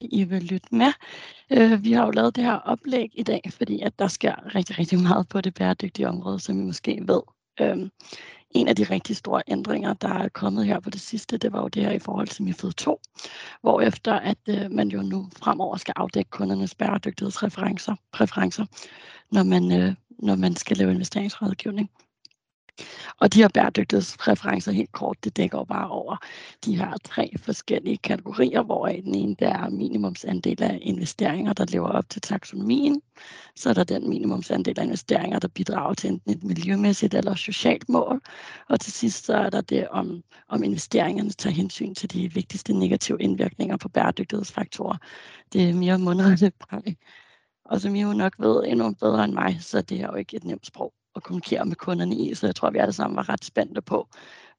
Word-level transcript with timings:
I 0.00 0.24
vil 0.24 0.42
lytte 0.42 0.74
med. 0.74 0.92
Øh, 1.50 1.84
vi 1.84 1.92
har 1.92 2.04
jo 2.04 2.10
lavet 2.10 2.36
det 2.36 2.44
her 2.44 2.54
oplæg 2.54 3.10
i 3.14 3.22
dag, 3.22 3.42
fordi 3.50 3.80
at 3.80 3.98
der 3.98 4.08
sker 4.08 4.54
rigtig, 4.54 4.78
rigtig 4.78 4.98
meget 5.02 5.28
på 5.28 5.40
det 5.40 5.54
bæredygtige 5.54 6.08
område, 6.08 6.40
som 6.40 6.60
I 6.60 6.62
måske 6.62 7.00
ved. 7.06 7.22
Øh, 7.60 7.88
en 8.50 8.68
af 8.68 8.76
de 8.76 8.84
rigtig 8.84 9.16
store 9.16 9.42
ændringer, 9.48 9.94
der 9.94 10.08
er 10.08 10.28
kommet 10.28 10.66
her 10.66 10.80
på 10.80 10.90
det 10.90 11.00
sidste, 11.00 11.38
det 11.38 11.52
var 11.52 11.60
jo 11.60 11.68
det 11.68 11.82
her 11.82 11.92
i 11.92 11.98
forhold 11.98 12.28
til 12.28 12.44
MIFID 12.44 12.72
2, 12.72 13.00
hvor 13.60 13.80
efter 13.80 14.14
at 14.14 14.38
øh, 14.48 14.70
man 14.70 14.88
jo 14.88 15.02
nu 15.02 15.28
fremover 15.36 15.76
skal 15.76 15.94
afdække 15.96 16.30
kundernes 16.30 16.74
bæredygtighedsreferencer, 16.74 17.94
præferencer, 18.12 18.66
når 19.32 19.42
man, 19.42 19.72
øh, 19.72 19.94
når 20.18 20.36
man 20.36 20.56
skal 20.56 20.76
lave 20.76 20.90
investeringsrådgivning. 20.90 21.90
Og 23.20 23.34
de 23.34 23.38
her 23.38 23.48
bæredygtighedsreferencer 23.54 24.72
helt 24.72 24.92
kort, 24.92 25.24
det 25.24 25.36
dækker 25.36 25.58
jo 25.58 25.64
bare 25.64 25.88
over 25.90 26.16
de 26.64 26.76
her 26.76 26.96
tre 27.04 27.32
forskellige 27.38 27.98
kategorier, 27.98 28.62
hvor 28.62 28.86
den 28.86 29.14
ene 29.14 29.36
der 29.38 29.48
er 29.48 29.68
minimumsandel 29.68 30.62
af 30.62 30.78
investeringer, 30.82 31.52
der 31.52 31.66
lever 31.68 31.88
op 31.88 32.10
til 32.10 32.22
taksonomien. 32.22 33.02
Så 33.56 33.70
er 33.70 33.74
der 33.74 33.84
den 33.84 34.08
minimumsandel 34.08 34.80
af 34.80 34.84
investeringer, 34.84 35.38
der 35.38 35.48
bidrager 35.48 35.94
til 35.94 36.10
enten 36.10 36.32
et 36.32 36.44
miljømæssigt 36.44 37.14
eller 37.14 37.34
socialt 37.34 37.88
mål. 37.88 38.20
Og 38.68 38.80
til 38.80 38.92
sidst 38.92 39.24
så 39.26 39.34
er 39.34 39.50
der 39.50 39.60
det, 39.60 39.88
om, 39.88 40.22
om 40.48 40.62
investeringerne 40.62 41.30
tager 41.30 41.54
hensyn 41.54 41.94
til 41.94 42.12
de 42.12 42.32
vigtigste 42.34 42.72
negative 42.72 43.22
indvirkninger 43.22 43.76
på 43.76 43.88
bæredygtighedsfaktorer. 43.88 44.96
Det 45.52 45.68
er 45.68 45.74
mere 45.74 45.98
mundret 45.98 46.52
Og 47.64 47.80
som 47.80 47.94
I 47.94 48.02
jo 48.02 48.12
nok 48.12 48.34
ved 48.38 48.64
endnu 48.66 48.94
bedre 48.94 49.24
end 49.24 49.32
mig, 49.32 49.58
så 49.60 49.82
det 49.82 50.00
er 50.00 50.06
jo 50.06 50.14
ikke 50.14 50.36
et 50.36 50.44
nemt 50.44 50.66
sprog 50.66 50.92
at 51.16 51.22
kommunikere 51.22 51.64
med 51.64 51.76
kunderne 51.76 52.16
i, 52.16 52.34
så 52.34 52.46
jeg 52.46 52.56
tror, 52.56 52.70
vi 52.70 52.78
alle 52.78 52.92
sammen 52.92 53.16
var 53.16 53.28
ret 53.28 53.44
spændte 53.44 53.82
på, 53.82 54.08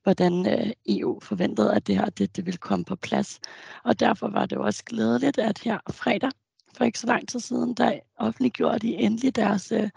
hvordan 0.03 0.47
øh, 0.47 0.71
EU 0.85 1.19
forventede, 1.19 1.75
at 1.75 1.87
det 1.87 1.95
her 1.95 2.09
det, 2.09 2.35
det 2.35 2.45
ville 2.45 2.57
komme 2.57 2.85
på 2.85 2.95
plads. 2.95 3.39
Og 3.83 3.99
derfor 3.99 4.27
var 4.27 4.45
det 4.45 4.57
også 4.57 4.83
glædeligt, 4.85 5.37
at 5.37 5.57
her 5.57 5.79
fredag, 5.91 6.31
for 6.77 6.83
ikke 6.83 6.99
så 6.99 7.07
lang 7.07 7.27
tid 7.27 7.39
siden, 7.39 7.73
der 7.73 7.99
offentliggjorde 8.15 8.79
de 8.79 8.95
endelig 8.95 9.35
deres, 9.35 9.71
øh, 9.71 9.89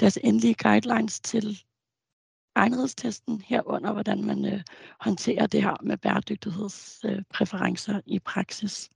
deres 0.00 0.18
endelige 0.24 0.54
guidelines 0.54 1.20
til 1.20 1.58
egnethedstesten 2.54 3.40
herunder, 3.40 3.92
hvordan 3.92 4.24
man 4.24 4.44
øh, 4.44 4.60
håndterer 5.00 5.46
det 5.46 5.62
her 5.62 5.76
med 5.82 5.96
bæredygtighedspræferencer 5.96 7.96
øh, 7.96 8.02
i 8.06 8.18
praksis. 8.18 8.90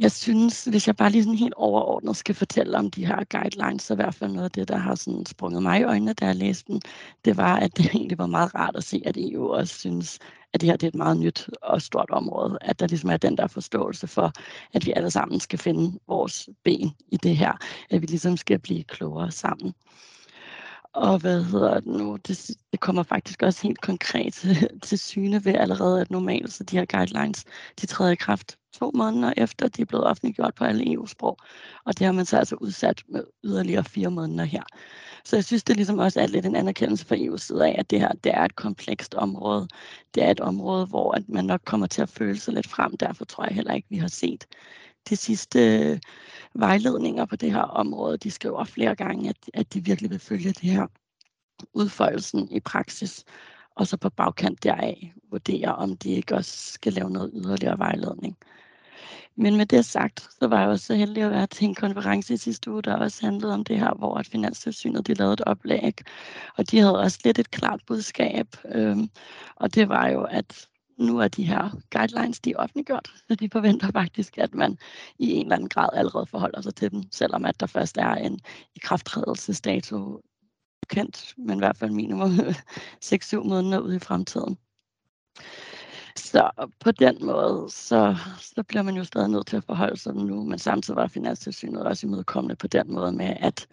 Jeg 0.00 0.12
synes, 0.12 0.64
hvis 0.64 0.86
jeg 0.86 0.96
bare 0.96 1.10
lige 1.10 1.22
sådan 1.22 1.38
helt 1.38 1.54
overordnet 1.54 2.16
skal 2.16 2.34
fortælle 2.34 2.78
om 2.78 2.90
de 2.90 3.06
her 3.06 3.24
guidelines, 3.30 3.82
så 3.82 3.94
i 3.94 3.96
hvert 3.96 4.14
fald 4.14 4.32
noget 4.32 4.44
af 4.44 4.50
det, 4.50 4.68
der 4.68 4.76
har 4.76 4.94
sådan 4.94 5.26
sprunget 5.26 5.62
mig 5.62 5.80
i 5.80 5.82
øjnene, 5.84 6.12
da 6.12 6.26
jeg 6.26 6.36
læste 6.36 6.72
den, 6.72 6.80
det 7.24 7.36
var, 7.36 7.56
at 7.56 7.76
det 7.76 7.86
egentlig 7.94 8.18
var 8.18 8.26
meget 8.26 8.54
rart 8.54 8.76
at 8.76 8.84
se, 8.84 9.02
at 9.06 9.16
EU 9.16 9.52
også 9.52 9.78
synes, 9.78 10.18
at 10.52 10.60
det 10.60 10.68
her 10.68 10.76
det 10.76 10.86
er 10.86 10.88
et 10.88 10.94
meget 10.94 11.16
nyt 11.16 11.50
og 11.62 11.82
stort 11.82 12.10
område, 12.10 12.58
at 12.60 12.80
der 12.80 12.86
ligesom 12.86 13.10
er 13.10 13.16
den 13.16 13.36
der 13.36 13.46
forståelse 13.46 14.06
for, 14.06 14.32
at 14.72 14.86
vi 14.86 14.92
alle 14.96 15.10
sammen 15.10 15.40
skal 15.40 15.58
finde 15.58 15.98
vores 16.08 16.48
ben 16.64 16.90
i 17.08 17.16
det 17.16 17.36
her, 17.36 17.52
at 17.90 18.02
vi 18.02 18.06
ligesom 18.06 18.36
skal 18.36 18.58
blive 18.58 18.84
klogere 18.84 19.30
sammen. 19.30 19.74
Og 20.98 21.18
hvad 21.18 21.44
hedder 21.44 21.74
det 21.74 21.86
nu? 21.86 22.16
Det, 22.16 22.50
det 22.72 22.80
kommer 22.80 23.02
faktisk 23.02 23.42
også 23.42 23.62
helt 23.62 23.80
konkret 23.80 24.34
til, 24.34 24.68
til 24.88 24.98
syne 24.98 25.44
ved 25.44 25.54
allerede, 25.54 26.00
at 26.00 26.10
normalt 26.10 26.52
så 26.52 26.64
de 26.64 26.78
her 26.78 26.84
guidelines, 26.84 27.44
de 27.80 27.86
træder 27.86 28.12
i 28.12 28.14
kraft 28.16 28.58
to 28.72 28.90
måneder 28.94 29.32
efter, 29.36 29.68
de 29.68 29.82
er 29.82 29.86
blevet 29.86 30.06
offentliggjort 30.06 30.54
på 30.54 30.64
alle 30.64 30.92
EU-sprog. 30.92 31.36
Og 31.84 31.98
det 31.98 32.06
har 32.06 32.12
man 32.12 32.26
så 32.26 32.38
altså 32.38 32.56
udsat 32.56 33.02
med 33.08 33.24
yderligere 33.44 33.84
fire 33.84 34.10
måneder 34.10 34.44
her. 34.44 34.62
Så 35.24 35.36
jeg 35.36 35.44
synes, 35.44 35.64
det 35.64 35.72
er 35.72 35.76
ligesom 35.76 35.98
også 35.98 36.20
er 36.20 36.26
lidt 36.26 36.46
en 36.46 36.56
anerkendelse 36.56 37.06
fra 37.06 37.16
EU's 37.16 37.38
side 37.38 37.66
af, 37.66 37.74
at 37.78 37.90
det 37.90 38.00
her 38.00 38.12
det 38.24 38.34
er 38.34 38.44
et 38.44 38.56
komplekst 38.56 39.14
område. 39.14 39.68
Det 40.14 40.24
er 40.24 40.30
et 40.30 40.40
område, 40.40 40.86
hvor 40.86 41.12
at 41.12 41.28
man 41.28 41.44
nok 41.44 41.60
kommer 41.64 41.86
til 41.86 42.02
at 42.02 42.08
føle 42.08 42.38
sig 42.38 42.54
lidt 42.54 42.68
frem. 42.68 42.96
Derfor 42.96 43.24
tror 43.24 43.44
jeg 43.44 43.54
heller 43.54 43.74
ikke, 43.74 43.88
vi 43.90 43.96
har 43.96 44.08
set 44.08 44.46
de 45.10 45.16
sidste 45.16 45.78
øh, 45.78 45.98
vejledninger 46.54 47.24
på 47.24 47.36
det 47.36 47.52
her 47.52 47.62
område. 47.62 48.18
De 48.18 48.30
skriver 48.30 48.64
flere 48.64 48.94
gange, 48.94 49.28
at, 49.28 49.36
at 49.54 49.74
de 49.74 49.84
virkelig 49.84 50.10
vil 50.10 50.18
følge 50.18 50.52
det 50.52 50.70
her 50.70 50.86
udfoldelsen 51.74 52.48
i 52.50 52.60
praksis 52.60 53.24
og 53.78 53.86
så 53.86 53.96
på 53.96 54.10
bagkant 54.10 54.64
deraf 54.64 55.12
vurdere, 55.30 55.74
om 55.74 55.96
de 55.96 56.10
ikke 56.10 56.34
også 56.34 56.72
skal 56.72 56.92
lave 56.92 57.10
noget 57.10 57.30
yderligere 57.34 57.78
vejledning. 57.78 58.36
Men 59.36 59.56
med 59.56 59.66
det 59.66 59.84
sagt, 59.84 60.28
så 60.38 60.46
var 60.46 60.60
jeg 60.60 60.68
også 60.68 60.86
så 60.86 60.94
heldig 60.94 61.22
at 61.22 61.30
være 61.30 61.46
til 61.46 61.64
en 61.64 61.74
konference 61.74 62.34
i 62.34 62.36
sidste 62.36 62.70
uge, 62.70 62.82
der 62.82 62.96
også 62.96 63.26
handlede 63.26 63.54
om 63.54 63.64
det 63.64 63.78
her, 63.78 63.94
hvor 63.94 64.14
at 64.14 64.26
Finanstilsynet 64.26 65.06
de 65.06 65.14
lavede 65.14 65.32
et 65.32 65.40
oplæg, 65.40 65.98
og 66.56 66.70
de 66.70 66.78
havde 66.78 66.98
også 66.98 67.18
lidt 67.24 67.38
et 67.38 67.50
klart 67.50 67.80
budskab, 67.86 68.46
øhm, 68.74 69.10
og 69.56 69.74
det 69.74 69.88
var 69.88 70.08
jo, 70.08 70.22
at 70.22 70.67
nu 70.98 71.18
er 71.18 71.28
de 71.28 71.44
her 71.44 71.70
guidelines, 71.90 72.40
de 72.40 72.52
er 72.52 72.56
offentliggjort, 72.56 73.10
så 73.28 73.34
de 73.34 73.48
forventer 73.52 73.90
faktisk, 73.92 74.38
at 74.38 74.54
man 74.54 74.78
i 75.18 75.32
en 75.32 75.46
eller 75.46 75.56
anden 75.56 75.68
grad 75.68 75.88
allerede 75.92 76.26
forholder 76.26 76.60
sig 76.60 76.74
til 76.74 76.90
dem, 76.90 77.02
selvom 77.12 77.44
at 77.44 77.60
der 77.60 77.66
først 77.66 77.96
er 77.96 78.14
en 78.14 78.40
ikrafttrædelsesdato 78.74 80.22
kendt, 80.88 81.34
men 81.38 81.58
i 81.58 81.58
hvert 81.58 81.76
fald 81.76 81.90
minimum 81.90 82.30
6-7 83.04 83.36
måneder 83.36 83.78
ud 83.78 83.94
i 83.94 83.98
fremtiden. 83.98 84.58
Så 86.16 86.50
på 86.80 86.90
den 86.90 87.26
måde, 87.26 87.70
så, 87.70 88.16
så 88.40 88.62
bliver 88.62 88.82
man 88.82 88.96
jo 88.96 89.04
stadig 89.04 89.28
nødt 89.28 89.46
til 89.46 89.56
at 89.56 89.64
forholde 89.64 89.96
sig 89.96 90.14
nu, 90.14 90.44
men 90.44 90.58
samtidig 90.58 90.96
var 90.96 91.06
Finanstilsynet 91.06 91.82
også 91.82 92.06
imødekommende 92.06 92.56
på 92.56 92.66
den 92.66 92.92
måde 92.92 93.12
med, 93.12 93.36
at 93.40 93.66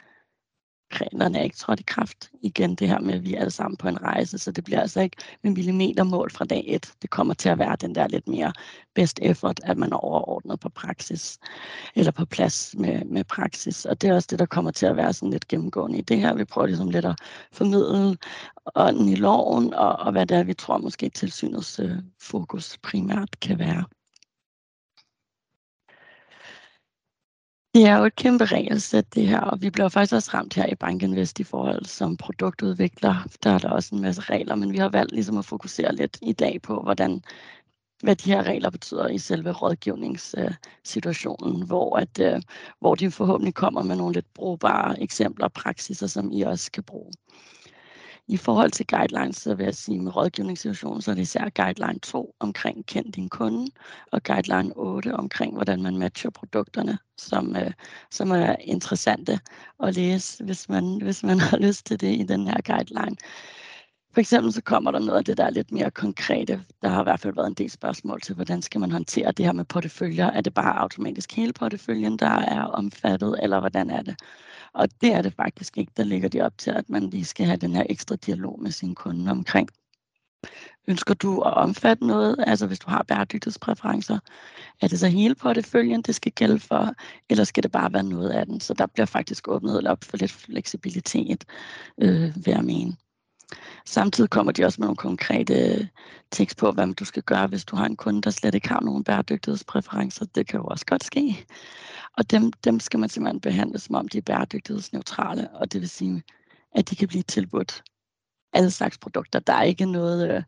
reglerne 1.01 1.39
er 1.39 1.43
ikke 1.43 1.55
trådt 1.55 1.79
i 1.79 1.83
kraft. 1.83 2.29
Igen 2.41 2.75
det 2.75 2.87
her 2.89 2.99
med, 2.99 3.13
at 3.13 3.23
vi 3.23 3.33
er 3.33 3.39
alle 3.39 3.51
sammen 3.51 3.77
på 3.77 3.87
en 3.87 4.01
rejse, 4.01 4.37
så 4.37 4.51
det 4.51 4.63
bliver 4.63 4.81
altså 4.81 5.01
ikke 5.01 5.17
med 5.43 5.51
millimetermål 5.51 6.31
fra 6.31 6.45
dag 6.45 6.63
et. 6.67 6.93
Det 7.01 7.09
kommer 7.09 7.33
til 7.33 7.49
at 7.49 7.59
være 7.59 7.75
den 7.75 7.95
der 7.95 8.07
lidt 8.07 8.27
mere 8.27 8.53
best 8.95 9.19
effort, 9.21 9.59
at 9.63 9.77
man 9.77 9.91
er 9.91 9.97
overordnet 9.97 10.59
på 10.59 10.69
praksis, 10.69 11.39
eller 11.95 12.11
på 12.11 12.25
plads 12.25 12.75
med, 12.77 13.05
med 13.05 13.23
praksis. 13.23 13.85
Og 13.85 14.01
det 14.01 14.09
er 14.09 14.15
også 14.15 14.27
det, 14.31 14.39
der 14.39 14.45
kommer 14.45 14.71
til 14.71 14.85
at 14.85 14.95
være 14.95 15.13
sådan 15.13 15.29
lidt 15.29 15.47
gennemgående 15.47 15.97
i 15.97 16.01
det 16.01 16.19
her. 16.19 16.33
Vi 16.33 16.45
prøver 16.45 16.67
ligesom 16.67 16.89
lidt 16.89 17.05
at 17.05 17.19
formidle 17.51 18.17
ånden 18.75 19.09
i 19.09 19.15
loven, 19.15 19.73
og, 19.73 19.95
og 19.95 20.11
hvad 20.11 20.25
det 20.25 20.37
er, 20.37 20.43
vi 20.43 20.53
tror 20.53 20.77
måske 20.77 21.09
tilsynets 21.09 21.79
øh, 21.79 21.97
fokus 22.21 22.77
primært 22.83 23.39
kan 23.39 23.59
være. 23.59 23.83
Det 27.75 27.85
er 27.85 27.97
jo 27.97 28.05
et 28.05 28.15
kæmpe 28.15 28.45
regelsæt 28.45 29.15
det 29.15 29.27
her, 29.27 29.39
og 29.39 29.61
vi 29.61 29.69
bliver 29.69 29.89
faktisk 29.89 30.13
også 30.13 30.31
ramt 30.33 30.53
her 30.53 30.65
i 30.65 30.75
Bankinvest 30.75 31.39
i 31.39 31.43
forhold 31.43 31.85
som 31.85 32.17
produktudvikler. 32.17 33.27
Der 33.43 33.49
er 33.49 33.57
der 33.57 33.69
også 33.69 33.95
en 33.95 34.01
masse 34.01 34.21
regler, 34.21 34.55
men 34.55 34.73
vi 34.73 34.77
har 34.77 34.89
valgt 34.89 35.11
ligesom 35.11 35.37
at 35.37 35.45
fokusere 35.45 35.95
lidt 35.95 36.17
i 36.21 36.33
dag 36.33 36.61
på, 36.61 36.81
hvordan 36.81 37.23
hvad 38.03 38.15
de 38.15 38.31
her 38.31 38.43
regler 38.43 38.69
betyder 38.69 39.07
i 39.07 39.17
selve 39.17 39.51
rådgivningssituationen, 39.51 41.67
hvor, 41.67 41.97
at, 41.97 42.19
øh, 42.19 42.41
hvor 42.79 42.95
de 42.95 43.11
forhåbentlig 43.11 43.53
kommer 43.53 43.83
med 43.83 43.95
nogle 43.95 44.13
lidt 44.13 44.33
brugbare 44.33 45.01
eksempler 45.01 45.45
og 45.45 45.53
praksiser, 45.53 46.07
som 46.07 46.31
I 46.31 46.41
også 46.41 46.71
kan 46.71 46.83
bruge. 46.83 47.11
I 48.27 48.37
forhold 48.37 48.71
til 48.71 48.87
guidelines, 48.87 49.37
så 49.37 49.55
vil 49.55 49.63
jeg 49.63 49.75
sige 49.75 49.99
med 49.99 50.15
rådgivningssituationen, 50.15 51.01
så 51.01 51.11
er 51.11 51.15
det 51.15 51.21
især 51.21 51.49
guideline 51.49 51.99
2 51.99 52.35
omkring 52.39 52.85
kend 52.85 53.13
din 53.13 53.29
kunde, 53.29 53.71
og 54.11 54.23
guideline 54.23 54.73
8 54.75 55.15
omkring, 55.15 55.53
hvordan 55.53 55.81
man 55.81 55.97
matcher 55.97 56.29
produkterne, 56.29 56.97
som, 57.17 57.55
øh, 57.55 57.71
som 58.11 58.31
er 58.31 58.55
interessante 58.59 59.39
at 59.83 59.95
læse, 59.95 60.43
hvis 60.43 60.69
man, 60.69 61.01
hvis 61.01 61.23
man 61.23 61.39
har 61.49 61.57
lyst 61.57 61.85
til 61.85 62.01
det 62.01 62.15
i 62.19 62.23
den 62.23 62.47
her 62.47 62.61
guideline. 62.65 63.15
For 64.13 64.19
eksempel 64.19 64.53
så 64.53 64.61
kommer 64.61 64.91
der 64.91 64.99
noget 64.99 65.17
af 65.17 65.25
det, 65.25 65.37
der 65.37 65.45
er 65.45 65.49
lidt 65.49 65.71
mere 65.71 65.91
konkrete. 65.91 66.63
Der 66.81 66.89
har 66.89 67.01
i 67.01 67.03
hvert 67.03 67.19
fald 67.19 67.35
været 67.35 67.47
en 67.47 67.53
del 67.53 67.71
spørgsmål 67.71 68.21
til, 68.21 68.35
hvordan 68.35 68.61
skal 68.61 68.81
man 68.81 68.91
håndtere 68.91 69.31
det 69.31 69.45
her 69.45 69.53
med 69.53 69.65
porteføljer? 69.65 70.25
Er 70.25 70.41
det 70.41 70.53
bare 70.53 70.79
automatisk 70.79 71.33
hele 71.33 71.53
porteføljen, 71.53 72.17
der 72.17 72.29
er 72.29 72.63
omfattet, 72.63 73.39
eller 73.43 73.59
hvordan 73.59 73.89
er 73.89 74.01
det? 74.01 74.15
Og 74.75 74.87
det 75.01 75.13
er 75.13 75.21
det 75.21 75.33
faktisk 75.33 75.77
ikke. 75.77 75.91
Der 75.97 76.03
ligger 76.03 76.29
de 76.29 76.41
op 76.41 76.57
til, 76.57 76.71
at 76.71 76.89
man 76.89 77.09
lige 77.09 77.25
skal 77.25 77.45
have 77.45 77.57
den 77.57 77.75
her 77.75 77.83
ekstra 77.89 78.15
dialog 78.15 78.61
med 78.61 78.71
sin 78.71 78.95
kunde 78.95 79.31
omkring. 79.31 79.69
Ønsker 80.87 81.13
du 81.13 81.41
at 81.41 81.53
omfatte 81.53 82.07
noget, 82.07 82.35
altså 82.47 82.67
hvis 82.67 82.79
du 82.79 82.89
har 82.89 83.03
bæredygtighedspræferencer, 83.03 84.19
er 84.81 84.87
det 84.87 84.99
så 84.99 85.07
hele 85.07 85.35
porteføljen, 85.35 86.01
det 86.01 86.15
skal 86.15 86.31
gælde 86.31 86.59
for, 86.59 86.93
eller 87.29 87.43
skal 87.43 87.63
det 87.63 87.71
bare 87.71 87.93
være 87.93 88.03
noget 88.03 88.29
af 88.29 88.45
den? 88.45 88.59
Så 88.59 88.73
der 88.73 88.85
bliver 88.85 89.05
faktisk 89.05 89.47
åbnet 89.47 89.87
op 89.87 90.03
for 90.03 90.17
lidt 90.17 90.31
fleksibilitet, 90.31 91.45
øh, 92.01 92.45
vil 92.45 92.51
jeg 92.51 92.63
mene. 92.63 92.95
Samtidig 93.85 94.29
kommer 94.29 94.51
de 94.51 94.65
også 94.65 94.81
med 94.81 94.87
nogle 94.87 94.97
konkrete 94.97 95.89
tekst 96.31 96.57
på, 96.57 96.71
hvad 96.71 96.93
du 96.93 97.05
skal 97.05 97.23
gøre, 97.23 97.47
hvis 97.47 97.65
du 97.65 97.75
har 97.75 97.85
en 97.85 97.95
kunde, 97.95 98.21
der 98.21 98.29
slet 98.29 98.55
ikke 98.55 98.69
har 98.69 98.81
nogen 98.81 99.03
bæredygtighedspræferencer. 99.03 100.25
Det 100.25 100.47
kan 100.47 100.59
jo 100.59 100.65
også 100.65 100.85
godt 100.85 101.03
ske. 101.03 101.45
Og 102.17 102.31
dem, 102.31 102.51
dem 102.51 102.79
skal 102.79 102.99
man 102.99 103.09
simpelthen 103.09 103.41
behandle, 103.41 103.79
som 103.79 103.95
om 103.95 104.07
de 104.07 104.17
er 104.17 104.21
bæredygtighedsneutrale, 104.21 105.49
og 105.49 105.73
det 105.73 105.81
vil 105.81 105.89
sige, 105.89 106.23
at 106.71 106.89
de 106.89 106.95
kan 106.95 107.07
blive 107.07 107.23
tilbudt 107.23 107.83
alle 108.53 108.71
slags 108.71 108.97
produkter. 108.97 109.39
Der 109.39 109.53
er 109.53 109.63
ikke 109.63 109.85
noget, 109.85 110.35
øh, 110.35 110.43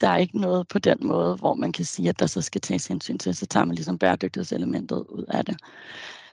der 0.00 0.08
er 0.08 0.16
ikke 0.16 0.40
noget 0.40 0.68
på 0.68 0.78
den 0.78 0.98
måde, 1.00 1.36
hvor 1.36 1.54
man 1.54 1.72
kan 1.72 1.84
sige, 1.84 2.08
at 2.08 2.18
der 2.18 2.26
så 2.26 2.42
skal 2.42 2.60
tages 2.60 2.86
hensyn 2.86 3.18
til, 3.18 3.34
så 3.34 3.46
tager 3.46 3.64
man 3.64 3.74
ligesom 3.74 3.98
bæredygtighedselementet 3.98 4.96
ud 4.96 5.24
af 5.28 5.44
det. 5.44 5.56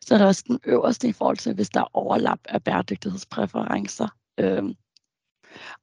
Så 0.02 0.14
er 0.14 0.18
der 0.18 0.26
også 0.26 0.44
den 0.48 0.60
øverste 0.66 1.08
i 1.08 1.14
forhold 1.14 1.38
til, 1.38 1.54
hvis 1.54 1.70
der 1.70 1.80
er 1.80 1.96
overlap 1.96 2.40
af 2.46 2.64
bæredygtighedspræferencer. 2.64 4.08
Øhm, 4.38 4.74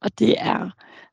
og 0.01 0.19
det 0.19 0.35
er, 0.39 0.71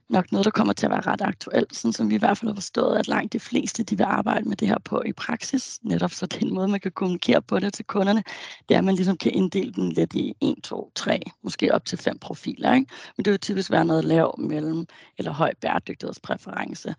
nok 0.09 0.31
noget, 0.31 0.45
der 0.45 0.51
kommer 0.51 0.73
til 0.73 0.85
at 0.85 0.91
være 0.91 1.01
ret 1.01 1.21
aktuelt, 1.21 1.75
sådan 1.75 1.93
som 1.93 2.09
vi 2.09 2.15
i 2.15 2.17
hvert 2.17 2.37
fald 2.37 2.49
har 2.49 2.55
forstået, 2.55 2.97
at 2.97 3.07
langt 3.07 3.33
de 3.33 3.39
fleste 3.39 3.83
de 3.83 3.97
vil 3.97 4.03
arbejde 4.03 4.49
med 4.49 4.57
det 4.57 4.67
her 4.67 4.79
på 4.85 5.01
i 5.05 5.13
praksis, 5.13 5.79
netop 5.83 6.11
så 6.11 6.25
den 6.25 6.53
måde, 6.53 6.67
man 6.67 6.79
kan 6.79 6.91
kommunikere 6.91 7.41
på 7.41 7.59
det 7.59 7.73
til 7.73 7.85
kunderne, 7.85 8.23
det 8.69 8.75
er, 8.75 8.77
at 8.77 8.83
man 8.83 8.95
ligesom 8.95 9.17
kan 9.17 9.31
inddele 9.31 9.73
den 9.73 9.91
lidt 9.91 10.13
i 10.13 10.33
1, 10.41 10.55
2, 10.63 10.91
3, 10.95 11.21
måske 11.43 11.73
op 11.73 11.85
til 11.85 11.97
fem 11.97 12.19
profiler. 12.19 12.73
Ikke? 12.73 12.87
Men 13.17 13.25
det 13.25 13.31
vil 13.31 13.39
typisk 13.39 13.71
være 13.71 13.85
noget 13.85 14.05
lav, 14.05 14.35
mellem 14.39 14.85
eller 15.17 15.31
høj 15.31 15.53
bæredygtighedspræference. 15.61 16.95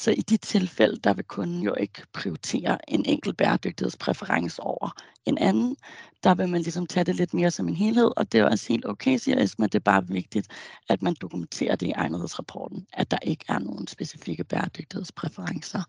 Så 0.00 0.10
i 0.10 0.20
de 0.20 0.36
tilfælde, 0.36 0.96
der 0.96 1.14
vil 1.14 1.24
kunden 1.24 1.62
jo 1.62 1.74
ikke 1.74 2.02
prioritere 2.12 2.90
en 2.90 3.04
enkelt 3.06 3.36
bæredygtighedspræference 3.36 4.62
over 4.62 4.90
en 5.26 5.38
anden. 5.38 5.76
Der 6.24 6.34
vil 6.34 6.48
man 6.48 6.62
ligesom 6.62 6.86
tage 6.86 7.04
det 7.04 7.14
lidt 7.14 7.34
mere 7.34 7.50
som 7.50 7.68
en 7.68 7.74
helhed, 7.74 8.10
og 8.16 8.32
det 8.32 8.40
er 8.40 8.44
også 8.44 8.68
helt 8.68 8.86
okay, 8.86 9.16
siger 9.16 9.42
Esma. 9.42 9.66
Det 9.66 9.74
er 9.74 9.78
bare 9.78 10.08
vigtigt, 10.08 10.48
at 10.88 11.02
man 11.02 11.14
dokumenterer 11.20 11.76
det 11.76 11.86
i 11.86 11.92
egnethedsrapporten, 11.92 12.86
at 12.92 13.10
der 13.10 13.18
ikke 13.22 13.44
er 13.48 13.58
nogen 13.58 13.86
specifikke 13.86 14.44
bæredygtighedspræferencer. 14.44 15.82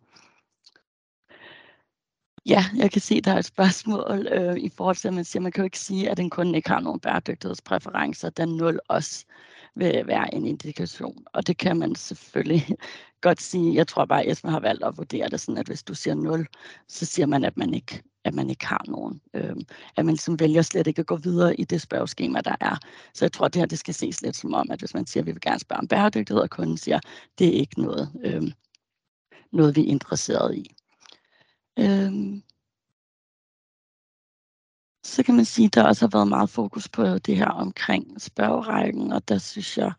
Ja, 2.45 2.63
jeg 2.75 2.91
kan 2.91 3.01
se, 3.01 3.21
der 3.21 3.33
er 3.33 3.37
et 3.37 3.45
spørgsmål 3.45 4.27
øh, 4.31 4.57
i 4.57 4.69
forhold 4.69 4.95
til, 4.95 5.07
at 5.07 5.13
man 5.13 5.25
siger, 5.25 5.39
at 5.39 5.43
man 5.43 5.51
kan 5.51 5.61
jo 5.61 5.65
ikke 5.65 5.79
sige, 5.79 6.09
at 6.09 6.19
en 6.19 6.29
kunde 6.29 6.57
ikke 6.57 6.69
har 6.69 6.79
nogen 6.79 6.99
bæredygtighedspræferencer, 6.99 8.29
da 8.29 8.45
0 8.45 8.79
også 8.87 9.25
vil 9.75 10.07
være 10.07 10.33
en 10.33 10.45
indikation. 10.45 11.25
Og 11.33 11.47
det 11.47 11.57
kan 11.57 11.77
man 11.77 11.95
selvfølgelig 11.95 12.68
godt 13.21 13.41
sige. 13.41 13.75
Jeg 13.75 13.88
tror 13.88 14.06
bare, 14.06 14.23
at 14.23 14.31
Esma 14.31 14.50
har 14.50 14.59
valgt 14.59 14.83
at 14.83 14.97
vurdere 14.97 15.29
det 15.29 15.39
sådan, 15.39 15.57
at 15.57 15.68
hvis 15.68 15.83
du 15.83 15.94
siger 15.94 16.15
0, 16.15 16.47
så 16.88 17.06
siger 17.06 17.25
man, 17.25 17.44
at 17.44 17.57
man 17.57 17.73
ikke, 17.73 18.03
at 18.23 18.33
man 18.33 18.50
ikke 18.50 18.65
har 18.65 18.83
nogen. 18.88 19.21
Øhm, 19.33 19.62
at 19.97 20.06
man 20.06 20.13
ligesom 20.13 20.39
vælger 20.39 20.62
slet 20.62 20.88
ikke 20.88 21.00
at 21.00 21.06
gå 21.06 21.15
videre 21.15 21.56
i 21.56 21.63
det 21.63 21.81
spørgeskema, 21.81 22.41
der 22.41 22.56
er. 22.59 22.77
Så 23.13 23.25
jeg 23.25 23.31
tror, 23.31 23.45
at 23.45 23.53
det 23.53 23.59
her 23.59 23.68
det 23.68 23.79
skal 23.79 23.94
ses 23.94 24.21
lidt 24.21 24.35
som 24.35 24.53
om, 24.53 24.71
at 24.71 24.79
hvis 24.79 24.94
man 24.94 25.07
siger, 25.07 25.23
at 25.23 25.27
vi 25.27 25.31
vil 25.31 25.41
gerne 25.41 25.59
spørge 25.59 25.79
om 25.79 25.88
bæredygtighed, 25.88 26.41
og 26.41 26.50
kunden 26.50 26.77
siger, 26.77 26.97
at 26.97 27.06
det 27.39 27.47
er 27.47 27.59
ikke 27.59 27.81
noget, 27.81 28.12
øhm, 28.23 28.51
noget 29.51 29.75
vi 29.75 29.81
er 29.81 29.91
interesseret 29.91 30.56
i. 30.56 30.75
Øhm, 31.79 32.44
så 35.11 35.23
kan 35.23 35.35
man 35.35 35.45
sige, 35.45 35.65
at 35.65 35.73
der 35.73 35.83
også 35.83 36.05
har 36.05 36.09
været 36.17 36.27
meget 36.27 36.49
fokus 36.49 36.89
på 36.89 37.17
det 37.17 37.37
her 37.37 37.47
omkring 37.49 38.21
spørgerækken, 38.21 39.13
og 39.13 39.27
der 39.27 39.37
synes 39.37 39.77
jeg, 39.77 39.91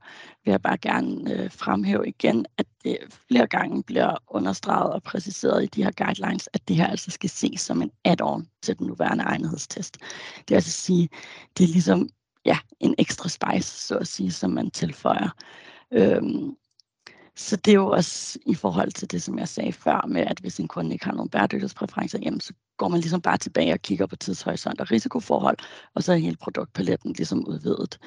vil 0.45 0.51
jeg 0.51 0.63
bare 0.63 0.79
gerne 0.79 1.33
øh, 1.33 1.51
fremhæve 1.51 2.09
igen, 2.09 2.47
at 2.59 2.67
det 2.85 2.99
flere 3.29 3.47
gange 3.47 3.83
bliver 3.83 4.17
understreget 4.29 4.93
og 4.93 5.03
præciseret 5.03 5.63
i 5.63 5.67
de 5.67 5.85
her 5.85 5.91
guidelines, 5.91 6.49
at 6.53 6.69
det 6.69 6.77
her 6.77 6.87
altså 6.87 7.11
skal 7.11 7.31
ses 7.31 7.61
som 7.61 7.83
en 7.83 7.91
add-on 8.05 8.47
til 8.63 8.79
den 8.79 8.87
nuværende 8.87 9.25
egnethedstest. 9.25 9.99
Det 10.37 10.51
vil 10.51 10.55
altså 10.55 10.71
sige, 10.71 11.09
det 11.59 11.65
er 11.65 11.69
ligesom 11.69 12.09
ja, 12.45 12.59
en 12.81 12.95
ekstra 12.99 13.29
spice, 13.29 13.87
så 13.87 13.97
at 13.97 14.09
sige, 14.09 14.33
som 14.33 14.51
man 14.51 14.71
tilføjer. 14.71 15.29
Øhm, 15.93 16.57
så 17.37 17.57
det 17.57 17.71
er 17.71 17.77
jo 17.77 17.89
også 17.89 18.39
i 18.47 18.55
forhold 18.55 18.93
til 18.93 19.11
det, 19.11 19.23
som 19.23 19.39
jeg 19.39 19.49
sagde 19.49 19.73
før, 19.73 20.07
med 20.09 20.23
at 20.23 20.39
hvis 20.41 20.61
en 20.61 20.69
kunde 20.69 20.93
ikke 20.93 21.05
har 21.05 21.13
nogen 21.13 21.31
bæredygtighedspræferencer, 21.31 22.19
jamen, 22.23 22.41
så 22.41 22.53
går 22.77 22.89
man 22.89 23.01
ligesom 23.01 23.23
bare 23.23 23.39
tilbage 23.39 23.73
og 23.73 23.81
kigger 23.81 24.07
på 24.07 24.17
tidshorisont 24.17 24.81
og 24.81 24.91
risikoforhold, 24.91 25.57
og 25.95 26.03
så 26.03 26.13
er 26.13 26.17
hele 26.17 26.37
produktpaletten 26.37 27.13
ligesom 27.13 27.49
udvidet 27.49 27.99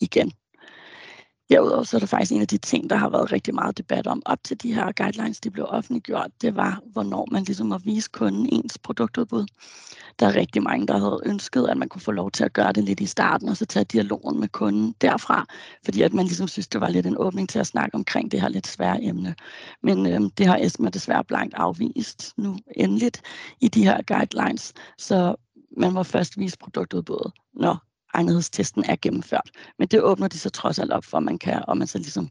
igen. 0.00 0.32
Derudover 1.50 1.82
så 1.82 1.96
er 1.96 1.98
der 1.98 2.06
faktisk 2.06 2.32
en 2.32 2.40
af 2.40 2.48
de 2.48 2.58
ting, 2.58 2.90
der 2.90 2.96
har 2.96 3.10
været 3.10 3.32
rigtig 3.32 3.54
meget 3.54 3.78
debat 3.78 4.06
om 4.06 4.22
op 4.26 4.38
til 4.44 4.62
de 4.62 4.74
her 4.74 4.92
guidelines, 4.92 5.40
de 5.40 5.50
blev 5.50 5.66
offentliggjort, 5.68 6.30
det 6.40 6.56
var, 6.56 6.80
hvornår 6.92 7.28
man 7.30 7.44
ligesom 7.44 7.66
må 7.66 7.78
vise 7.78 8.10
kunden 8.12 8.48
ens 8.52 8.78
produktudbud. 8.78 9.46
Der 10.18 10.26
er 10.26 10.36
rigtig 10.36 10.62
mange, 10.62 10.86
der 10.86 10.98
havde 10.98 11.20
ønsket, 11.26 11.66
at 11.68 11.76
man 11.76 11.88
kunne 11.88 12.00
få 12.00 12.12
lov 12.12 12.30
til 12.30 12.44
at 12.44 12.52
gøre 12.52 12.72
det 12.72 12.84
lidt 12.84 13.00
i 13.00 13.06
starten, 13.06 13.48
og 13.48 13.56
så 13.56 13.66
tage 13.66 13.84
dialogen 13.84 14.40
med 14.40 14.48
kunden 14.48 14.94
derfra, 15.00 15.46
fordi 15.84 16.02
at 16.02 16.12
man 16.12 16.24
ligesom 16.24 16.48
synes, 16.48 16.68
det 16.68 16.80
var 16.80 16.88
lidt 16.88 17.06
en 17.06 17.18
åbning 17.18 17.48
til 17.48 17.58
at 17.58 17.66
snakke 17.66 17.94
omkring 17.94 18.32
det 18.32 18.40
her 18.40 18.48
lidt 18.48 18.66
svære 18.66 19.04
emne. 19.04 19.34
Men 19.82 20.06
øhm, 20.06 20.30
det 20.30 20.46
har 20.46 20.56
Esma 20.56 20.88
desværre 20.88 21.24
blankt 21.24 21.54
afvist 21.54 22.32
nu 22.36 22.56
endeligt 22.76 23.22
i 23.60 23.68
de 23.68 23.84
her 23.84 24.02
guidelines, 24.02 24.72
så 24.98 25.34
man 25.76 25.92
må 25.92 26.02
først 26.02 26.38
vise 26.38 26.58
produktudbuddet, 26.58 27.32
når 27.54 27.91
egnethedstesten 28.14 28.84
er 28.84 28.96
gennemført. 29.02 29.50
Men 29.78 29.88
det 29.88 30.02
åbner 30.02 30.28
de 30.28 30.38
så 30.38 30.50
trods 30.50 30.78
alt 30.78 30.92
op 30.92 31.04
for, 31.04 31.16
at 31.16 31.22
man 31.22 31.38
kan, 31.38 31.64
og 31.68 31.76
man 31.76 31.86
så 31.86 31.98
ligesom 31.98 32.28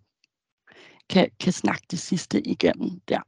kan, 1.09 1.29
kan 1.39 1.53
snakke 1.53 1.83
det 1.91 1.99
sidste 1.99 2.47
igennem 2.47 2.99
der. 3.07 3.21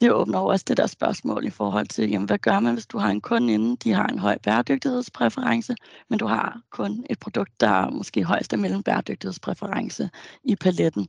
Det 0.00 0.12
åbner 0.12 0.38
også 0.38 0.64
det 0.68 0.76
der 0.76 0.86
spørgsmål 0.86 1.44
i 1.44 1.50
forhold 1.50 1.86
til, 1.86 2.10
jamen, 2.10 2.26
hvad 2.26 2.38
gør 2.38 2.60
man, 2.60 2.74
hvis 2.74 2.86
du 2.86 2.98
har 2.98 3.10
en 3.10 3.20
kunde 3.20 3.54
inden, 3.54 3.76
de 3.76 3.92
har 3.92 4.06
en 4.06 4.18
høj 4.18 4.38
bæredygtighedspræference, 4.38 5.74
men 6.10 6.18
du 6.18 6.26
har 6.26 6.60
kun 6.70 7.06
et 7.10 7.18
produkt, 7.18 7.60
der 7.60 7.68
er 7.68 7.90
måske 7.90 8.24
højst 8.24 8.52
er 8.52 8.56
mellem 8.56 8.82
bæredygtighedspræference 8.82 10.10
i 10.44 10.56
paletten. 10.56 11.08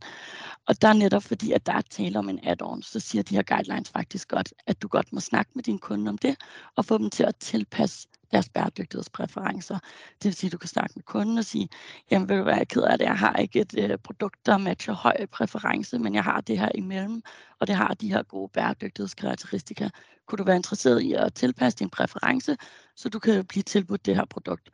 Og 0.67 0.81
der 0.81 0.87
er 0.87 0.93
netop 0.93 1.23
fordi, 1.23 1.51
at 1.51 1.65
der 1.65 1.73
er 1.73 1.81
tale 1.81 2.19
om 2.19 2.29
en 2.29 2.39
add-on, 2.43 2.81
så 2.81 2.99
siger 2.99 3.23
de 3.23 3.35
her 3.35 3.43
guidelines 3.43 3.89
faktisk 3.89 4.27
godt, 4.27 4.53
at 4.67 4.81
du 4.81 4.87
godt 4.87 5.13
må 5.13 5.19
snakke 5.19 5.51
med 5.55 5.63
din 5.63 5.79
kunde 5.79 6.09
om 6.09 6.17
det, 6.17 6.35
og 6.75 6.85
få 6.85 6.97
dem 6.97 7.09
til 7.09 7.23
at 7.23 7.35
tilpasse 7.35 8.07
deres 8.31 8.50
bæredygtighedspræferencer. 8.50 9.80
Det 10.13 10.25
vil 10.25 10.33
sige, 10.33 10.48
at 10.48 10.51
du 10.51 10.57
kan 10.57 10.69
snakke 10.69 10.94
med 10.95 11.04
kunden 11.04 11.38
og 11.38 11.45
sige, 11.45 11.69
jamen 12.12 12.30
vil 12.30 12.38
du 12.38 12.44
være 12.44 12.66
ked 12.66 12.81
af 12.81 12.98
det, 12.98 13.06
jeg 13.06 13.18
har 13.18 13.36
ikke 13.36 13.60
et 13.60 13.74
øh, 13.78 13.98
produkt, 13.98 14.45
der 14.45 14.57
matcher 14.57 14.94
høj 14.94 15.25
præference, 15.31 16.00
men 16.00 16.16
jeg 16.16 16.24
har 16.24 16.42
det 16.42 16.60
her 16.60 16.69
imellem, 16.75 17.22
og 17.60 17.68
det 17.68 17.75
har 17.75 17.94
de 17.94 18.10
her 18.13 18.24
gode 18.24 18.50
bæredygtighedskarakteristika. 18.54 19.89
Kunne 20.28 20.38
du 20.38 20.44
være 20.44 20.56
interesseret 20.56 21.01
i 21.01 21.13
at 21.13 21.33
tilpasse 21.33 21.80
din 21.80 21.89
præference, 21.89 22.57
så 22.95 23.10
du 23.10 23.19
kan 23.19 23.45
blive 23.45 23.63
tilbudt 23.63 24.06
det 24.06 24.16
her 24.16 24.25
produkt. 24.25 24.69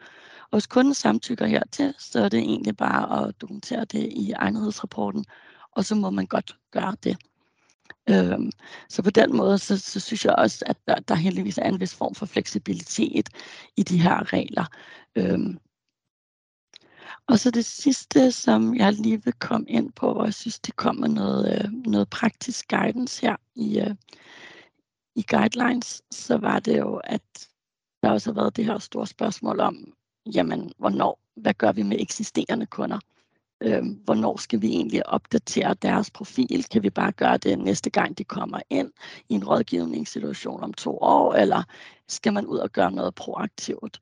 Og 0.51 0.57
hvis 0.57 0.68
kunden 0.68 0.94
samtykker 0.94 1.45
hertil, 1.45 1.94
så 2.00 2.19
er 2.24 2.30
det 2.30 2.39
egentlig 2.39 2.77
bare 2.77 3.27
at 3.27 3.42
dokumentere 3.42 3.86
det 3.86 4.04
i 4.04 4.31
egnethedsrapporten, 4.31 5.25
og 5.71 5.86
så 5.86 5.95
må 5.95 6.09
man 6.09 6.27
godt 6.27 6.56
gøre 6.71 6.95
det. 7.04 7.18
Øhm, 8.09 8.51
så 8.89 9.03
på 9.03 9.09
den 9.09 9.37
måde, 9.37 9.57
så, 9.57 9.77
så 9.77 9.99
synes 9.99 10.25
jeg 10.25 10.35
også, 10.35 10.63
at 10.67 10.77
der, 10.87 10.95
der 10.95 11.15
heldigvis 11.15 11.57
er 11.57 11.69
en 11.69 11.79
vis 11.79 11.95
form 11.95 12.15
for 12.15 12.25
fleksibilitet 12.25 13.29
i 13.77 13.83
de 13.83 14.01
her 14.01 14.33
regler. 14.33 14.65
Øhm, 15.15 15.57
og 17.27 17.39
så 17.39 17.51
det 17.51 17.65
sidste, 17.65 18.31
som 18.31 18.75
jeg 18.75 18.93
lige 18.93 19.23
vil 19.23 19.33
komme 19.33 19.69
ind 19.69 19.91
på, 19.93 20.07
og 20.11 20.25
jeg 20.25 20.33
synes, 20.33 20.59
det 20.59 20.75
kommer 20.75 21.07
noget, 21.07 21.65
øh, 21.65 21.71
noget 21.71 22.09
praktisk 22.09 22.67
guidance 22.69 23.21
her 23.21 23.35
i, 23.55 23.79
øh, 23.79 23.95
i 25.15 25.25
guidelines, 25.29 26.01
så 26.11 26.37
var 26.37 26.59
det 26.59 26.77
jo, 26.77 26.95
at 26.95 27.49
der 28.03 28.09
også 28.11 28.29
har 28.33 28.41
været 28.41 28.55
det 28.57 28.65
her 28.65 28.79
store 28.79 29.07
spørgsmål 29.07 29.59
om, 29.59 29.93
jamen, 30.33 30.71
hvornår, 30.77 31.19
hvad 31.35 31.53
gør 31.53 31.71
vi 31.71 31.83
med 31.83 31.97
eksisterende 31.99 32.65
kunder? 32.65 32.99
Øh, 33.62 33.83
hvornår 34.06 34.38
skal 34.38 34.62
vi 34.62 34.68
egentlig 34.68 35.09
opdatere 35.09 35.74
deres 35.74 36.12
profil? 36.12 36.65
Kan 36.71 36.83
vi 36.83 36.89
bare 36.89 37.12
gøre 37.12 37.38
det 37.38 37.59
næste 37.59 37.89
gang, 37.89 38.18
de 38.18 38.24
kommer 38.24 38.59
ind 38.69 38.92
i 39.30 39.33
en 39.33 39.44
rådgivningssituation 39.48 40.64
om 40.64 40.73
to 40.73 40.97
år, 41.02 41.33
eller 41.33 41.64
skal 42.07 42.33
man 42.33 42.45
ud 42.45 42.57
og 42.57 42.69
gøre 42.69 42.92
noget 42.92 43.16
proaktivt? 43.16 44.02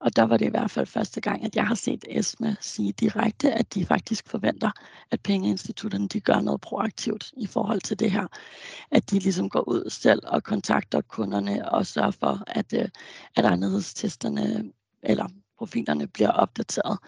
Og 0.00 0.16
der 0.16 0.22
var 0.22 0.36
det 0.36 0.46
i 0.46 0.50
hvert 0.50 0.70
fald 0.70 0.86
første 0.86 1.20
gang, 1.20 1.44
at 1.44 1.56
jeg 1.56 1.66
har 1.66 1.74
set 1.74 2.04
ESMA 2.08 2.56
sige 2.60 2.92
direkte, 2.92 3.52
at 3.52 3.74
de 3.74 3.86
faktisk 3.86 4.28
forventer, 4.28 4.70
at 5.10 5.20
pengeinstitutterne 5.20 6.08
de 6.08 6.20
gør 6.20 6.40
noget 6.40 6.60
proaktivt 6.60 7.32
i 7.36 7.46
forhold 7.46 7.80
til 7.80 7.98
det 7.98 8.10
her. 8.10 8.26
At 8.90 9.10
de 9.10 9.18
ligesom 9.18 9.48
går 9.48 9.68
ud 9.68 9.90
selv 9.90 10.22
og 10.26 10.44
kontakter 10.44 11.00
kunderne 11.00 11.72
og 11.72 11.86
sørger 11.86 12.10
for, 12.10 12.42
at, 12.46 12.72
øh, 12.72 12.88
at 13.36 13.44
anderledestesterne 13.44 14.72
eller 15.02 15.28
profilerne 15.58 16.06
bliver 16.06 16.30
opdateret. 16.30 16.98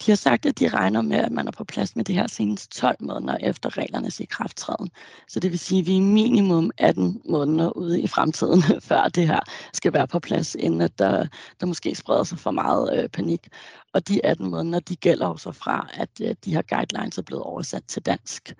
De 0.00 0.10
har 0.10 0.16
sagt, 0.16 0.46
at 0.46 0.58
de 0.58 0.68
regner 0.68 1.02
med, 1.02 1.16
at 1.16 1.32
man 1.32 1.48
er 1.48 1.50
på 1.50 1.64
plads 1.64 1.96
med 1.96 2.04
det 2.04 2.14
her 2.14 2.26
senest 2.26 2.72
12 2.72 2.96
måneder 3.00 3.36
efter 3.36 3.78
reglernes 3.78 4.20
ikrafttræden. 4.20 4.90
Så 5.28 5.40
det 5.40 5.50
vil 5.50 5.58
sige, 5.58 5.80
at 5.80 5.86
vi 5.86 5.96
er 5.96 6.02
minimum 6.02 6.70
18 6.78 7.22
måneder 7.28 7.70
ude 7.70 8.00
i 8.00 8.06
fremtiden, 8.06 8.62
før 8.90 9.08
det 9.08 9.26
her 9.26 9.40
skal 9.72 9.92
være 9.92 10.06
på 10.06 10.20
plads, 10.20 10.54
inden 10.54 10.80
at 10.80 10.98
der, 10.98 11.26
der 11.60 11.66
måske 11.66 11.94
spreder 11.94 12.24
sig 12.24 12.38
for 12.38 12.50
meget 12.50 13.02
øh, 13.02 13.08
panik. 13.08 13.48
Og 13.92 14.08
de 14.08 14.26
18 14.26 14.50
måneder, 14.50 14.80
de 14.80 14.96
gælder 14.96 15.28
jo 15.28 15.36
så 15.36 15.52
fra, 15.52 15.88
at 15.94 16.10
øh, 16.22 16.34
de 16.44 16.54
her 16.54 16.62
guidelines 16.62 17.18
er 17.18 17.22
blevet 17.22 17.44
oversat 17.44 17.84
til 17.88 18.02
dansk. 18.02 18.54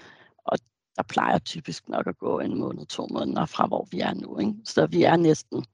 Og 0.45 0.59
der 0.97 1.03
plejer 1.03 1.39
typisk 1.39 1.89
nok 1.89 2.07
at 2.07 2.19
gå 2.19 2.41
en 2.41 2.59
måned, 2.59 2.87
to 2.87 3.07
måneder 3.11 3.47
fra, 3.47 3.67
hvor 3.67 3.89
vi 3.91 4.01
er 4.01 4.15
nu. 4.15 4.39
Ikke? 4.39 4.55
Så 4.65 4.87
vi 4.87 5.03
er 5.03 5.17
næsten 5.17 5.65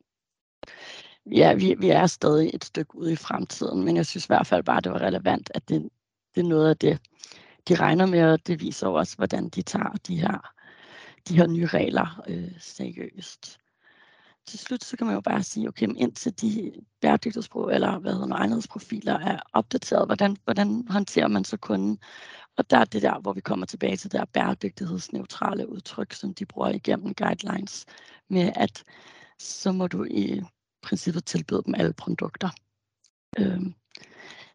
ja, 1.32 1.54
vi, 1.54 1.74
vi 1.78 1.90
er 1.90 2.06
stadig 2.06 2.50
et 2.54 2.64
stykke 2.64 2.96
ude 2.96 3.12
i 3.12 3.16
fremtiden, 3.16 3.84
men 3.84 3.96
jeg 3.96 4.06
synes 4.06 4.24
i 4.24 4.28
hvert 4.28 4.46
fald 4.46 4.62
bare, 4.64 4.80
det 4.80 4.92
var 4.92 5.02
relevant, 5.02 5.50
at 5.54 5.68
det, 5.68 5.88
det 6.34 6.40
er 6.40 6.48
noget 6.48 6.70
af 6.70 6.76
det, 6.76 7.00
de 7.68 7.74
regner 7.74 8.06
med, 8.06 8.32
og 8.32 8.46
det 8.46 8.60
viser 8.60 8.86
også, 8.86 9.16
hvordan 9.16 9.48
de 9.48 9.62
tager 9.62 9.92
de 10.06 10.20
her, 10.20 10.52
de 11.28 11.36
her 11.36 11.46
nye 11.46 11.66
regler 11.66 12.22
øh, 12.28 12.52
seriøst. 12.60 13.58
Til 14.46 14.58
slut 14.58 14.84
så 14.84 14.96
kan 14.96 15.06
man 15.06 15.14
jo 15.14 15.20
bare 15.20 15.42
sige, 15.42 15.68
okay, 15.68 15.88
indtil 15.96 16.40
de 16.40 16.72
bæredygtighedsprov 17.00 17.64
eller 17.64 17.98
hvad 17.98 18.12
hedder 18.12 18.36
egnhedsprofiler 18.36 19.18
er 19.18 19.38
opdateret, 19.52 20.08
hvordan, 20.08 20.36
hvordan 20.44 20.86
håndterer 20.90 21.28
man 21.28 21.44
så 21.44 21.56
kunden? 21.56 21.98
Og 22.56 22.70
der 22.70 22.78
er 22.78 22.84
det 22.84 23.02
der, 23.02 23.20
hvor 23.20 23.32
vi 23.32 23.40
kommer 23.40 23.66
tilbage 23.66 23.96
til 23.96 24.12
det 24.12 24.20
der 24.20 24.24
bæredygtighedsneutrale 24.24 25.68
udtryk, 25.68 26.12
som 26.12 26.34
de 26.34 26.46
bruger 26.46 26.68
igennem 26.68 27.14
guidelines, 27.14 27.86
med 28.28 28.52
at 28.54 28.84
så 29.38 29.72
må 29.72 29.86
du 29.86 30.04
i 30.04 30.42
princippet 30.82 31.24
tilbyde 31.24 31.62
dem 31.66 31.74
alle 31.74 31.92
produkter. 31.92 32.48
Øhm, 33.38 33.74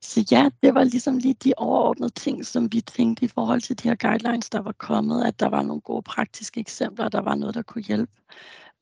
så 0.02 0.26
ja, 0.32 0.50
det 0.64 0.74
var 0.74 0.84
ligesom 0.84 1.18
lige 1.18 1.34
de 1.34 1.54
overordnede 1.58 2.10
ting, 2.10 2.46
som 2.46 2.74
vi 2.74 2.82
tænkte 2.82 3.26
i 3.26 3.28
forhold 3.28 3.62
til 3.62 3.84
de 3.84 3.88
her 3.88 3.96
guidelines, 3.96 4.50
der 4.50 4.62
var 4.62 4.72
kommet, 4.72 5.26
at 5.26 5.40
der 5.40 5.50
var 5.50 5.62
nogle 5.62 5.82
gode 5.82 6.02
praktiske 6.02 6.60
eksempler, 6.60 7.10
der 7.10 7.22
var 7.22 7.36
noget, 7.36 7.56
der 7.56 7.62
kunne 7.62 7.84
hjælpe. 7.84 8.12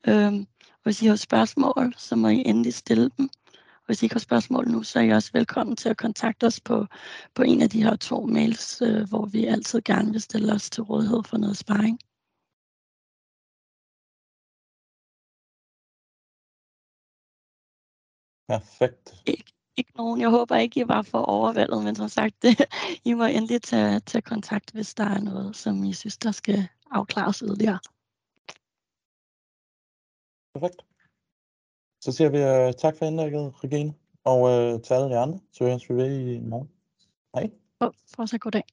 Øhm, 0.08 0.46
hvis 0.82 1.02
I 1.02 1.06
har 1.06 1.16
spørgsmål, 1.16 1.94
så 1.96 2.16
må 2.16 2.28
I 2.28 2.42
endelig 2.46 2.74
stille 2.74 3.10
dem. 3.16 3.28
Hvis 3.86 4.02
I 4.02 4.04
ikke 4.04 4.14
har 4.14 4.20
spørgsmål 4.20 4.68
nu, 4.68 4.82
så 4.82 4.98
er 4.98 5.02
I 5.02 5.10
også 5.10 5.30
velkommen 5.32 5.76
til 5.76 5.88
at 5.88 5.96
kontakte 5.96 6.44
os 6.44 6.60
på, 6.60 6.86
på 7.34 7.42
en 7.42 7.62
af 7.62 7.70
de 7.70 7.82
her 7.82 7.96
to 7.96 8.26
mails, 8.26 8.82
øh, 8.82 9.08
hvor 9.08 9.26
vi 9.26 9.44
altid 9.46 9.80
gerne 9.84 10.12
vil 10.12 10.20
stille 10.20 10.52
os 10.52 10.70
til 10.70 10.82
rådighed 10.82 11.22
for 11.24 11.36
noget 11.36 11.56
sparring. 11.56 11.98
Perfekt. 18.52 19.22
Ikke, 19.26 19.52
ikke 19.76 19.92
nogen. 19.96 20.20
Jeg 20.20 20.30
håber 20.30 20.56
ikke, 20.56 20.80
I 20.80 20.88
var 20.88 21.02
for 21.02 21.18
overvældet, 21.18 21.84
men 21.84 21.94
som 21.94 22.08
sagt, 22.08 22.42
det, 22.42 22.54
I 23.10 23.14
må 23.14 23.24
endelig 23.24 23.62
tage, 23.62 24.00
tage 24.00 24.22
kontakt, 24.22 24.72
hvis 24.72 24.94
der 24.94 25.04
er 25.04 25.20
noget, 25.20 25.56
som 25.56 25.84
I 25.84 25.92
synes, 25.92 26.16
der 26.18 26.32
skal 26.32 26.68
afklares 26.90 27.38
yderligere. 27.38 27.78
Perfekt. 30.54 30.80
Så 32.04 32.12
siger 32.12 32.30
vi 32.30 32.40
uh, 32.50 32.72
tak 32.82 32.96
for 32.96 33.06
indlægget, 33.06 33.64
Regine, 33.64 33.94
og 34.24 34.40
uh, 34.40 34.80
til 34.82 34.94
alle 34.94 35.08
de 35.08 35.18
andre, 35.18 35.40
så 35.52 35.64
høres 35.64 35.90
vi 35.90 35.94
ved 35.94 36.10
i 36.36 36.40
morgen. 36.40 36.70
Hej. 37.34 37.50
For, 37.78 37.94
fortsat 38.16 38.40
god 38.40 38.50
dag. 38.50 38.64